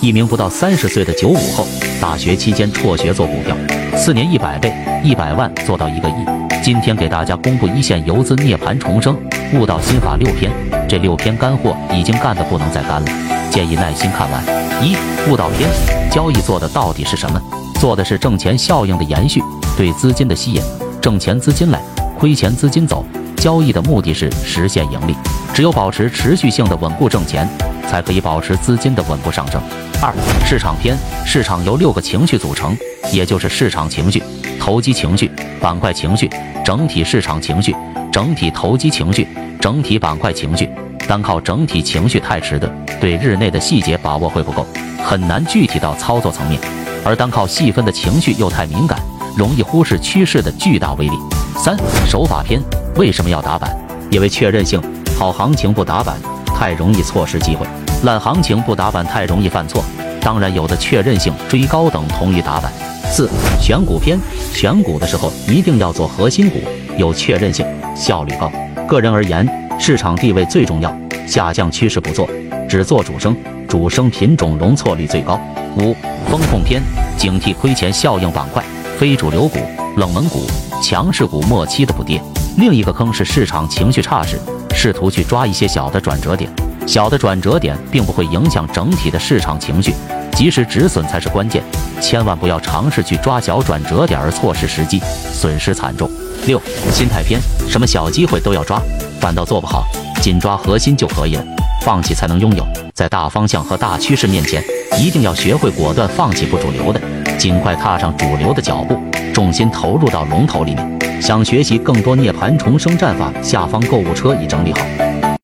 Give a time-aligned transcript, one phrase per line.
[0.00, 1.66] 一名不到三十岁的九五后，
[2.00, 3.54] 大学期间辍学做股票，
[3.94, 4.72] 四年一百倍，
[5.04, 6.14] 一百万做到一个亿。
[6.62, 9.14] 今天给大家公布一线游资涅槃重生
[9.54, 10.50] 悟道心法六篇，
[10.88, 14.42] 这六篇干货已经干得不能再干了，建议耐心看完。
[14.82, 14.96] 一
[15.28, 15.68] 悟道篇，
[16.10, 17.40] 交易做的到底是什么？
[17.78, 19.42] 做的是挣钱效应的延续，
[19.76, 20.62] 对资金的吸引，
[21.02, 21.78] 挣钱资金来，
[22.18, 23.04] 亏钱资金走。
[23.36, 25.14] 交易的目的是实现盈利，
[25.54, 27.48] 只有保持持续性的稳固挣钱，
[27.88, 29.60] 才可以保持资金的稳步上升。
[30.02, 30.12] 二、
[30.46, 32.76] 市场篇，市场由六个情绪组成，
[33.12, 34.22] 也就是市场情绪、
[34.58, 36.28] 投机情绪、板块情绪、
[36.64, 37.74] 整体市场情绪、
[38.10, 39.26] 整体投机情绪、
[39.60, 40.68] 整体板块情绪。
[41.08, 42.70] 单靠整体情绪太迟钝，
[43.00, 44.64] 对日内的细节把握会不够，
[45.02, 46.60] 很难具体到操作层面；
[47.04, 49.00] 而单靠细分的情绪又太敏感，
[49.36, 51.18] 容易忽视趋势的巨大威力。
[51.56, 51.76] 三、
[52.06, 52.60] 手法篇。
[52.96, 53.76] 为什么要打板？
[54.10, 54.80] 因为确认性
[55.18, 56.16] 好行情不打板，
[56.60, 57.66] 太容易错失机会；
[58.04, 59.82] 烂行情不打板，太容易犯错。
[60.20, 62.70] 当然，有的确认性追高等同于打板。
[63.10, 64.20] 四选股篇，
[64.52, 66.58] 选股的时候一定要做核心股，
[66.98, 67.64] 有确认性，
[67.96, 68.52] 效率高。
[68.86, 70.94] 个人而言，市场地位最重要，
[71.26, 72.28] 下降趋势不做，
[72.68, 73.34] 只做主升，
[73.66, 75.40] 主升品种容错率最高。
[75.78, 75.96] 五
[76.28, 76.82] 风控篇，
[77.16, 78.62] 警惕亏钱效应板块，
[78.98, 79.60] 非主流股、
[79.96, 80.46] 冷门股、
[80.82, 82.20] 强势股末期的不跌。
[82.56, 84.38] 另一个坑是市场情绪差时，
[84.74, 86.50] 试图去抓一些小的转折点，
[86.86, 89.94] 小的转折点并不会影响整体的市场情绪，
[90.32, 91.62] 及时止损才是关键，
[92.00, 95.00] 千万不要尝试去抓小转折点而错失时机，
[95.32, 96.10] 损失惨重。
[96.46, 98.80] 六心态偏，什么小机会都要抓，
[99.20, 99.84] 反倒做不好，
[100.20, 101.44] 紧抓核心就可以了，
[101.82, 102.66] 放弃才能拥有。
[103.00, 104.62] 在大方向和大趋势面前，
[104.98, 107.00] 一定要学会果断放弃不主流的，
[107.38, 108.94] 尽快踏上主流的脚步，
[109.32, 111.18] 重心投入到龙头里面。
[111.18, 114.80] 想学习更多涅槃重生战法，下方购物车已整理好。